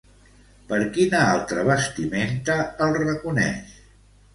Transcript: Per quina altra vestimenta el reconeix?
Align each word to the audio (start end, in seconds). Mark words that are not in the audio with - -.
Per 0.71 0.79
quina 0.95 1.21
altra 1.35 1.67
vestimenta 1.69 2.59
el 2.87 3.01
reconeix? 3.01 3.83